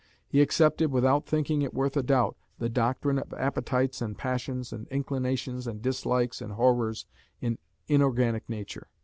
He 0.27 0.41
accepted, 0.41 0.89
without 0.91 1.27
thinking 1.27 1.61
it 1.61 1.75
worth 1.75 1.95
a 1.95 2.01
doubt, 2.01 2.35
the 2.57 2.69
doctrine 2.69 3.19
of 3.19 3.31
appetites 3.35 4.01
and 4.01 4.17
passions 4.17 4.73
and 4.73 4.87
inclinations 4.87 5.67
and 5.67 5.79
dislikes 5.79 6.41
and 6.41 6.53
horrors 6.53 7.05
in 7.39 7.59
inorganic 7.87 8.49
nature. 8.49 8.87